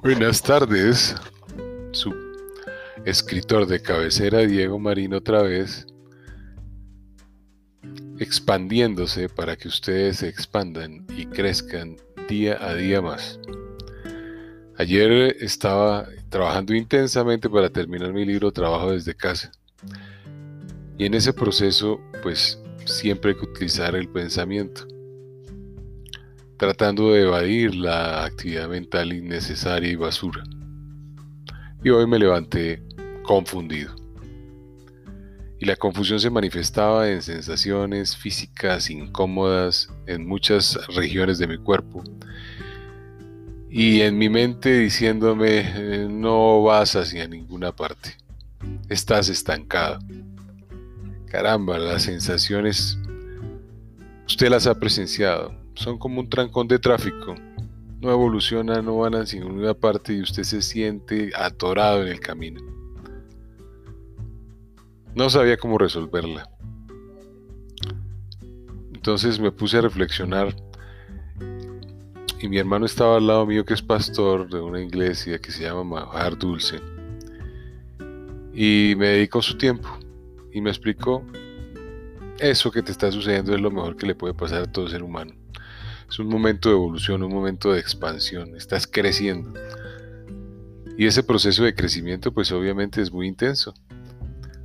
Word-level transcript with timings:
Buenas 0.00 0.40
tardes, 0.40 1.16
su 1.90 2.14
escritor 3.04 3.66
de 3.66 3.82
cabecera 3.82 4.38
Diego 4.38 4.78
Marín 4.78 5.12
otra 5.12 5.42
vez, 5.42 5.88
expandiéndose 8.20 9.28
para 9.28 9.56
que 9.56 9.66
ustedes 9.66 10.18
se 10.18 10.28
expandan 10.28 11.04
y 11.16 11.26
crezcan 11.26 11.96
día 12.28 12.58
a 12.60 12.76
día 12.76 13.02
más. 13.02 13.40
Ayer 14.76 15.36
estaba 15.40 16.06
trabajando 16.28 16.74
intensamente 16.74 17.50
para 17.50 17.68
terminar 17.68 18.12
mi 18.12 18.24
libro 18.24 18.52
Trabajo 18.52 18.92
desde 18.92 19.16
casa. 19.16 19.50
Y 20.96 21.06
en 21.06 21.14
ese 21.14 21.32
proceso, 21.32 22.00
pues 22.22 22.62
siempre 22.84 23.32
hay 23.32 23.36
que 23.36 23.46
utilizar 23.46 23.96
el 23.96 24.08
pensamiento 24.08 24.86
tratando 26.58 27.12
de 27.12 27.22
evadir 27.22 27.74
la 27.76 28.24
actividad 28.24 28.68
mental 28.68 29.12
innecesaria 29.12 29.90
y 29.90 29.94
basura. 29.94 30.42
Y 31.84 31.90
hoy 31.90 32.06
me 32.06 32.18
levanté 32.18 32.82
confundido. 33.22 33.94
Y 35.60 35.66
la 35.66 35.76
confusión 35.76 36.18
se 36.18 36.30
manifestaba 36.30 37.08
en 37.08 37.22
sensaciones 37.22 38.16
físicas 38.16 38.90
incómodas 38.90 39.88
en 40.06 40.26
muchas 40.26 40.78
regiones 40.96 41.38
de 41.38 41.46
mi 41.46 41.58
cuerpo. 41.58 42.02
Y 43.70 44.00
en 44.00 44.18
mi 44.18 44.28
mente 44.28 44.78
diciéndome, 44.78 46.08
no 46.08 46.62
vas 46.64 46.96
hacia 46.96 47.28
ninguna 47.28 47.70
parte. 47.70 48.16
Estás 48.88 49.28
estancado. 49.28 50.00
Caramba, 51.26 51.78
las 51.78 52.04
sensaciones, 52.04 52.98
usted 54.26 54.48
las 54.48 54.66
ha 54.66 54.74
presenciado 54.74 55.67
son 55.78 55.96
como 55.96 56.20
un 56.20 56.28
trancón 56.28 56.66
de 56.66 56.78
tráfico. 56.78 57.34
No 58.00 58.10
evolucionan, 58.10 58.84
no 58.84 58.98
van 58.98 59.14
a 59.14 59.24
ninguna 59.24 59.74
parte 59.74 60.12
y 60.12 60.22
usted 60.22 60.42
se 60.42 60.60
siente 60.60 61.30
atorado 61.36 62.02
en 62.02 62.08
el 62.08 62.20
camino. 62.20 62.60
No 65.14 65.30
sabía 65.30 65.56
cómo 65.56 65.78
resolverla. 65.78 66.48
Entonces 68.92 69.38
me 69.38 69.52
puse 69.52 69.78
a 69.78 69.80
reflexionar 69.80 70.54
y 72.40 72.48
mi 72.48 72.58
hermano 72.58 72.86
estaba 72.86 73.16
al 73.16 73.26
lado 73.26 73.46
mío 73.46 73.64
que 73.64 73.74
es 73.74 73.82
pastor 73.82 74.48
de 74.48 74.60
una 74.60 74.80
iglesia 74.80 75.40
que 75.40 75.50
se 75.50 75.62
llama 75.64 75.84
Majar 75.84 76.36
Dulce. 76.36 76.80
Y 78.52 78.94
me 78.96 79.08
dedicó 79.08 79.42
su 79.42 79.56
tiempo 79.56 79.88
y 80.52 80.60
me 80.60 80.70
explicó, 80.70 81.24
eso 82.40 82.70
que 82.70 82.82
te 82.82 82.90
está 82.92 83.10
sucediendo 83.12 83.54
es 83.54 83.60
lo 83.60 83.70
mejor 83.70 83.96
que 83.96 84.06
le 84.06 84.14
puede 84.16 84.34
pasar 84.34 84.62
a 84.62 84.72
todo 84.72 84.88
ser 84.88 85.02
humano. 85.02 85.37
Es 86.08 86.18
un 86.18 86.28
momento 86.28 86.70
de 86.70 86.74
evolución, 86.74 87.22
un 87.22 87.32
momento 87.32 87.72
de 87.72 87.80
expansión, 87.80 88.56
estás 88.56 88.86
creciendo. 88.86 89.52
Y 90.96 91.06
ese 91.06 91.22
proceso 91.22 91.64
de 91.64 91.74
crecimiento 91.74 92.32
pues 92.32 92.50
obviamente 92.50 93.02
es 93.02 93.12
muy 93.12 93.28
intenso. 93.28 93.74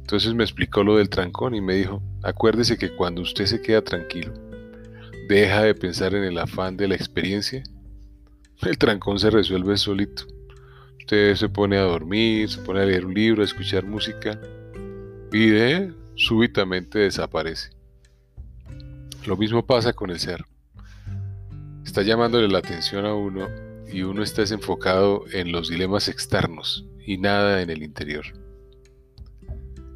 Entonces 0.00 0.32
me 0.32 0.44
explicó 0.44 0.84
lo 0.84 0.96
del 0.96 1.08
trancón 1.08 1.54
y 1.56 1.60
me 1.60 1.74
dijo, 1.74 2.00
acuérdese 2.22 2.78
que 2.78 2.94
cuando 2.94 3.20
usted 3.22 3.46
se 3.46 3.60
queda 3.60 3.82
tranquilo, 3.82 4.32
deja 5.28 5.62
de 5.62 5.74
pensar 5.74 6.14
en 6.14 6.22
el 6.22 6.38
afán 6.38 6.76
de 6.76 6.86
la 6.86 6.94
experiencia, 6.94 7.64
el 8.62 8.78
trancón 8.78 9.18
se 9.18 9.30
resuelve 9.30 9.76
solito. 9.76 10.24
Usted 11.00 11.34
se 11.34 11.48
pone 11.48 11.76
a 11.78 11.82
dormir, 11.82 12.48
se 12.48 12.62
pone 12.62 12.80
a 12.80 12.84
leer 12.84 13.04
un 13.04 13.14
libro, 13.14 13.42
a 13.42 13.44
escuchar 13.44 13.84
música 13.84 14.40
y 15.32 15.48
de 15.48 15.92
súbitamente 16.14 17.00
desaparece. 17.00 17.70
Lo 19.26 19.36
mismo 19.36 19.66
pasa 19.66 19.92
con 19.92 20.10
el 20.10 20.20
ser 20.20 20.44
está 21.94 22.02
llamándole 22.02 22.48
la 22.48 22.58
atención 22.58 23.06
a 23.06 23.14
uno 23.14 23.46
y 23.86 24.02
uno 24.02 24.24
está 24.24 24.42
desenfocado 24.42 25.26
en 25.32 25.52
los 25.52 25.68
dilemas 25.68 26.08
externos 26.08 26.84
y 27.06 27.18
nada 27.18 27.62
en 27.62 27.70
el 27.70 27.84
interior. 27.84 28.24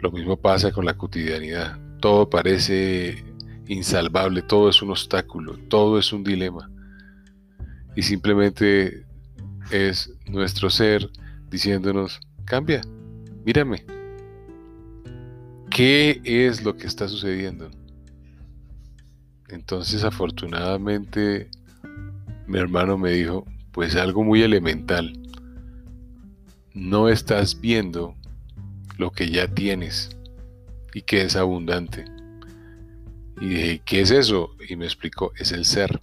Lo 0.00 0.10
mismo 0.10 0.36
pasa 0.36 0.72
con 0.72 0.84
la 0.84 0.98
cotidianidad. 0.98 1.80
Todo 2.00 2.28
parece 2.28 3.24
insalvable, 3.66 4.42
todo 4.42 4.68
es 4.68 4.82
un 4.82 4.90
obstáculo, 4.90 5.56
todo 5.70 5.98
es 5.98 6.12
un 6.12 6.22
dilema. 6.22 6.70
Y 7.94 8.02
simplemente 8.02 9.06
es 9.70 10.12
nuestro 10.26 10.68
ser 10.68 11.08
diciéndonos, 11.48 12.20
cambia, 12.44 12.82
mírame. 13.46 13.86
¿Qué 15.70 16.20
es 16.22 16.62
lo 16.62 16.76
que 16.76 16.88
está 16.88 17.08
sucediendo? 17.08 17.70
Entonces 19.48 20.04
afortunadamente 20.04 21.48
mi 22.46 22.58
hermano 22.58 22.96
me 22.96 23.10
dijo, 23.10 23.44
pues 23.72 23.96
algo 23.96 24.22
muy 24.22 24.42
elemental. 24.42 25.12
No 26.74 27.08
estás 27.08 27.60
viendo 27.60 28.14
lo 28.98 29.10
que 29.10 29.30
ya 29.30 29.48
tienes 29.48 30.16
y 30.94 31.02
que 31.02 31.22
es 31.22 31.36
abundante. 31.36 32.04
Y 33.40 33.48
dije, 33.48 33.82
¿qué 33.84 34.00
es 34.00 34.10
eso? 34.10 34.50
Y 34.68 34.76
me 34.76 34.84
explicó, 34.84 35.32
es 35.36 35.52
el 35.52 35.64
ser. 35.64 36.00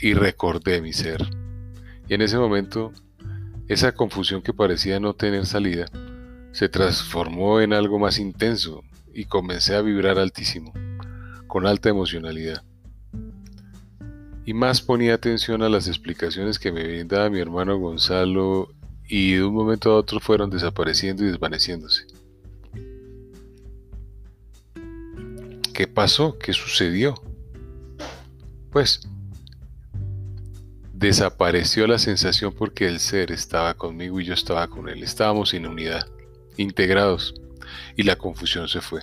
Y 0.00 0.14
recordé 0.14 0.82
mi 0.82 0.92
ser. 0.92 1.22
Y 2.08 2.14
en 2.14 2.22
ese 2.22 2.36
momento, 2.36 2.92
esa 3.68 3.92
confusión 3.92 4.42
que 4.42 4.52
parecía 4.52 5.00
no 5.00 5.14
tener 5.14 5.46
salida, 5.46 5.86
se 6.52 6.68
transformó 6.68 7.60
en 7.60 7.72
algo 7.72 7.98
más 7.98 8.18
intenso 8.18 8.82
y 9.14 9.24
comencé 9.24 9.74
a 9.74 9.82
vibrar 9.82 10.18
altísimo, 10.18 10.72
con 11.46 11.66
alta 11.66 11.88
emocionalidad 11.88 12.62
y 14.44 14.54
más 14.54 14.80
ponía 14.80 15.14
atención 15.14 15.62
a 15.62 15.68
las 15.68 15.86
explicaciones 15.88 16.58
que 16.58 16.72
me 16.72 16.82
brindaba 16.82 17.30
mi 17.30 17.38
hermano 17.38 17.78
Gonzalo 17.78 18.68
y 19.08 19.34
de 19.34 19.44
un 19.44 19.54
momento 19.54 19.92
a 19.92 19.96
otro 19.96 20.20
fueron 20.20 20.50
desapareciendo 20.50 21.22
y 21.22 21.28
desvaneciéndose. 21.28 22.06
¿Qué 25.72 25.86
pasó? 25.86 26.38
¿Qué 26.38 26.52
sucedió? 26.52 27.14
Pues 28.70 29.00
desapareció 30.92 31.86
la 31.86 31.98
sensación 31.98 32.52
porque 32.52 32.86
el 32.86 33.00
ser 33.00 33.32
estaba 33.32 33.74
conmigo 33.74 34.20
y 34.20 34.24
yo 34.24 34.34
estaba 34.34 34.68
con 34.68 34.88
él. 34.88 35.02
Estábamos 35.02 35.54
en 35.54 35.66
unidad, 35.66 36.06
integrados, 36.56 37.34
y 37.96 38.02
la 38.02 38.16
confusión 38.16 38.68
se 38.68 38.80
fue. 38.80 39.02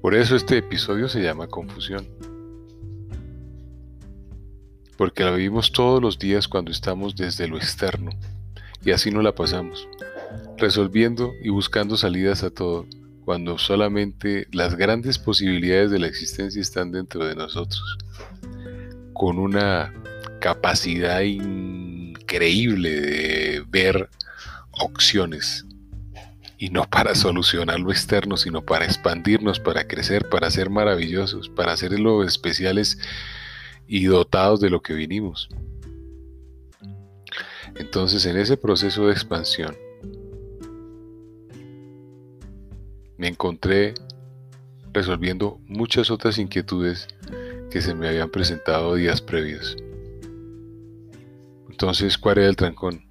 Por 0.00 0.14
eso 0.14 0.34
este 0.34 0.58
episodio 0.58 1.08
se 1.08 1.22
llama 1.22 1.46
confusión 1.46 2.06
porque 5.02 5.24
la 5.24 5.32
vivimos 5.32 5.72
todos 5.72 6.00
los 6.00 6.16
días 6.16 6.46
cuando 6.46 6.70
estamos 6.70 7.16
desde 7.16 7.48
lo 7.48 7.56
externo, 7.56 8.12
y 8.84 8.92
así 8.92 9.10
no 9.10 9.20
la 9.20 9.34
pasamos, 9.34 9.88
resolviendo 10.56 11.32
y 11.42 11.48
buscando 11.48 11.96
salidas 11.96 12.44
a 12.44 12.50
todo, 12.50 12.86
cuando 13.24 13.58
solamente 13.58 14.46
las 14.52 14.76
grandes 14.76 15.18
posibilidades 15.18 15.90
de 15.90 15.98
la 15.98 16.06
existencia 16.06 16.62
están 16.62 16.92
dentro 16.92 17.26
de 17.26 17.34
nosotros, 17.34 17.82
con 19.12 19.40
una 19.40 19.92
capacidad 20.40 21.22
increíble 21.22 23.00
de 23.00 23.64
ver 23.68 24.08
opciones, 24.70 25.66
y 26.58 26.70
no 26.70 26.88
para 26.88 27.16
solucionar 27.16 27.80
lo 27.80 27.90
externo, 27.90 28.36
sino 28.36 28.64
para 28.64 28.84
expandirnos, 28.84 29.58
para 29.58 29.88
crecer, 29.88 30.28
para 30.28 30.48
ser 30.52 30.70
maravillosos, 30.70 31.48
para 31.48 31.72
hacer 31.72 31.98
lo 31.98 32.22
especiales 32.22 32.98
y 33.86 34.04
dotados 34.06 34.60
de 34.60 34.70
lo 34.70 34.80
que 34.80 34.94
vinimos. 34.94 35.48
Entonces 37.74 38.26
en 38.26 38.36
ese 38.36 38.56
proceso 38.56 39.06
de 39.06 39.12
expansión 39.12 39.76
me 43.16 43.28
encontré 43.28 43.94
resolviendo 44.92 45.60
muchas 45.66 46.10
otras 46.10 46.38
inquietudes 46.38 47.08
que 47.70 47.80
se 47.80 47.94
me 47.94 48.08
habían 48.08 48.30
presentado 48.30 48.94
días 48.94 49.20
previos. 49.20 49.76
Entonces, 51.70 52.18
¿cuál 52.18 52.38
era 52.38 52.48
el 52.48 52.56
trancón? 52.56 53.06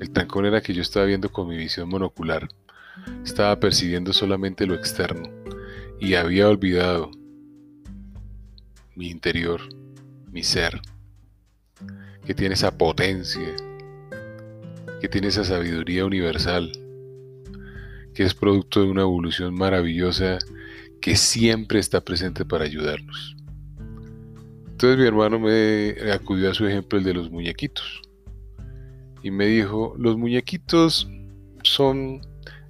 El 0.00 0.10
trancón 0.10 0.44
era 0.46 0.60
que 0.60 0.74
yo 0.74 0.82
estaba 0.82 1.06
viendo 1.06 1.30
con 1.30 1.48
mi 1.48 1.56
visión 1.56 1.88
monocular, 1.88 2.48
estaba 3.24 3.58
percibiendo 3.58 4.12
solamente 4.12 4.66
lo 4.66 4.74
externo 4.74 5.30
y 5.98 6.14
había 6.14 6.48
olvidado 6.48 7.10
mi 8.94 9.08
interior, 9.08 9.60
mi 10.36 10.42
ser, 10.42 10.82
que 12.26 12.34
tiene 12.34 12.52
esa 12.52 12.76
potencia, 12.76 13.56
que 15.00 15.08
tiene 15.08 15.28
esa 15.28 15.44
sabiduría 15.44 16.04
universal, 16.04 16.70
que 18.12 18.22
es 18.22 18.34
producto 18.34 18.82
de 18.82 18.90
una 18.90 19.00
evolución 19.00 19.54
maravillosa 19.54 20.36
que 21.00 21.16
siempre 21.16 21.78
está 21.78 22.02
presente 22.02 22.44
para 22.44 22.66
ayudarnos. 22.66 23.34
Entonces 24.68 24.98
mi 24.98 25.06
hermano 25.06 25.40
me 25.40 25.94
acudió 26.12 26.50
a 26.50 26.54
su 26.54 26.66
ejemplo 26.66 26.98
el 26.98 27.04
de 27.04 27.14
los 27.14 27.30
muñequitos 27.30 28.02
y 29.22 29.30
me 29.30 29.46
dijo, 29.46 29.94
los 29.96 30.18
muñequitos 30.18 31.08
son 31.62 32.20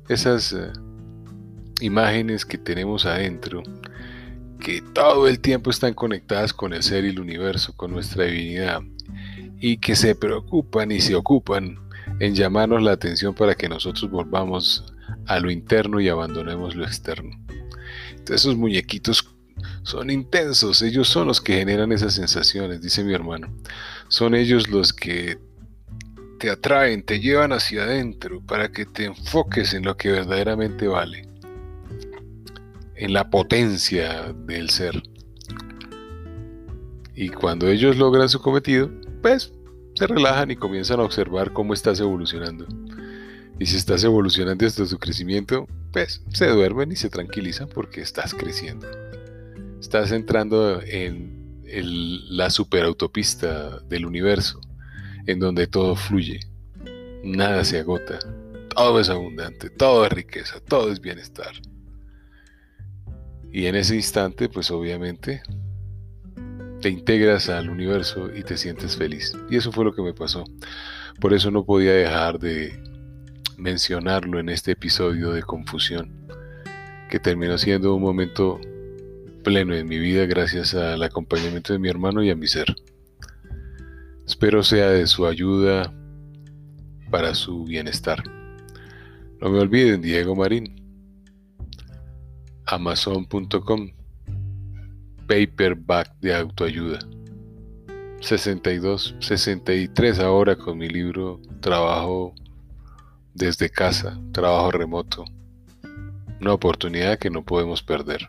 esas 0.08 0.52
eh, 0.52 0.70
imágenes 1.80 2.46
que 2.46 2.58
tenemos 2.58 3.06
adentro 3.06 3.64
que 4.66 4.82
todo 4.82 5.28
el 5.28 5.38
tiempo 5.38 5.70
están 5.70 5.94
conectadas 5.94 6.52
con 6.52 6.72
el 6.72 6.82
ser 6.82 7.04
y 7.04 7.10
el 7.10 7.20
universo, 7.20 7.72
con 7.76 7.92
nuestra 7.92 8.24
divinidad. 8.24 8.82
y 9.60 9.78
que 9.78 9.94
se 9.94 10.16
preocupan 10.16 10.90
y 10.90 11.00
se 11.00 11.14
ocupan 11.14 11.78
en 12.18 12.34
llamarnos 12.34 12.82
la 12.82 12.90
atención 12.90 13.32
para 13.32 13.54
que 13.54 13.68
nosotros 13.68 14.10
volvamos 14.10 14.92
a 15.26 15.38
lo 15.38 15.52
interno 15.52 16.00
y 16.00 16.08
abandonemos 16.08 16.74
lo 16.74 16.84
externo. 16.84 17.30
Entonces 18.10 18.40
esos 18.40 18.56
muñequitos 18.56 19.30
son 19.84 20.10
intensos, 20.10 20.82
ellos 20.82 21.08
son 21.08 21.28
los 21.28 21.40
que 21.40 21.58
generan 21.58 21.92
esas 21.92 22.14
sensaciones, 22.14 22.82
dice 22.82 23.04
mi 23.04 23.14
hermano. 23.14 23.48
Son 24.08 24.34
ellos 24.34 24.68
los 24.68 24.92
que 24.92 25.38
te 26.40 26.50
atraen, 26.50 27.04
te 27.04 27.20
llevan 27.20 27.52
hacia 27.52 27.84
adentro 27.84 28.42
para 28.44 28.72
que 28.72 28.84
te 28.84 29.04
enfoques 29.04 29.74
en 29.74 29.84
lo 29.84 29.96
que 29.96 30.10
verdaderamente 30.10 30.88
vale, 30.88 31.28
en 32.96 33.12
la 33.12 33.30
potencia 33.30 34.32
del 34.46 34.70
ser. 34.70 35.02
Y 37.14 37.28
cuando 37.30 37.68
ellos 37.68 37.96
logran 37.96 38.28
su 38.28 38.40
cometido, 38.40 38.90
pues 39.22 39.52
se 39.94 40.06
relajan 40.06 40.50
y 40.50 40.56
comienzan 40.56 41.00
a 41.00 41.04
observar 41.04 41.52
cómo 41.52 41.72
estás 41.72 42.00
evolucionando. 42.00 42.66
Y 43.58 43.66
si 43.66 43.76
estás 43.76 44.04
evolucionando 44.04 44.66
hasta 44.66 44.86
tu 44.86 44.98
crecimiento, 44.98 45.66
pues 45.92 46.22
se 46.32 46.46
duermen 46.48 46.92
y 46.92 46.96
se 46.96 47.08
tranquilizan 47.08 47.68
porque 47.68 48.02
estás 48.02 48.34
creciendo. 48.34 48.86
Estás 49.80 50.12
entrando 50.12 50.82
en 50.82 51.62
la 52.28 52.50
superautopista 52.50 53.80
del 53.80 54.04
universo, 54.04 54.60
en 55.26 55.40
donde 55.40 55.66
todo 55.66 55.96
fluye, 55.96 56.40
nada 57.24 57.64
se 57.64 57.78
agota, 57.78 58.18
todo 58.74 59.00
es 59.00 59.08
abundante, 59.08 59.70
todo 59.70 60.04
es 60.04 60.12
riqueza, 60.12 60.60
todo 60.60 60.92
es 60.92 61.00
bienestar. 61.00 61.52
Y 63.56 63.68
en 63.68 63.74
ese 63.74 63.94
instante, 63.94 64.50
pues 64.50 64.70
obviamente, 64.70 65.40
te 66.82 66.90
integras 66.90 67.48
al 67.48 67.70
universo 67.70 68.28
y 68.36 68.42
te 68.42 68.58
sientes 68.58 68.98
feliz. 68.98 69.32
Y 69.48 69.56
eso 69.56 69.72
fue 69.72 69.86
lo 69.86 69.94
que 69.94 70.02
me 70.02 70.12
pasó. 70.12 70.44
Por 71.22 71.32
eso 71.32 71.50
no 71.50 71.64
podía 71.64 71.94
dejar 71.94 72.38
de 72.38 72.78
mencionarlo 73.56 74.40
en 74.40 74.50
este 74.50 74.72
episodio 74.72 75.30
de 75.30 75.42
confusión, 75.42 76.28
que 77.08 77.18
terminó 77.18 77.56
siendo 77.56 77.94
un 77.94 78.02
momento 78.02 78.60
pleno 79.42 79.74
en 79.74 79.88
mi 79.88 79.98
vida 79.98 80.26
gracias 80.26 80.74
al 80.74 81.02
acompañamiento 81.02 81.72
de 81.72 81.78
mi 81.78 81.88
hermano 81.88 82.22
y 82.22 82.28
a 82.28 82.36
mi 82.36 82.48
ser. 82.48 82.76
Espero 84.26 84.62
sea 84.64 84.90
de 84.90 85.06
su 85.06 85.26
ayuda 85.26 85.94
para 87.10 87.34
su 87.34 87.64
bienestar. 87.64 88.22
No 89.40 89.48
me 89.48 89.60
olviden, 89.60 90.02
Diego 90.02 90.36
Marín. 90.36 90.85
Amazon.com 92.66 93.90
Paperback 95.26 96.12
de 96.20 96.34
autoayuda. 96.34 96.98
62, 98.20 99.16
63 99.20 100.18
ahora 100.20 100.56
con 100.56 100.78
mi 100.78 100.88
libro 100.88 101.40
Trabajo 101.60 102.34
desde 103.34 103.68
casa, 103.68 104.18
trabajo 104.32 104.70
remoto. 104.70 105.24
Una 106.40 106.52
oportunidad 106.54 107.18
que 107.18 107.30
no 107.30 107.44
podemos 107.44 107.82
perder. 107.82 108.28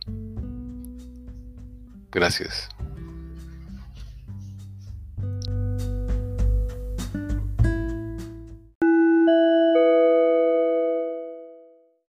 Gracias. 2.11 2.69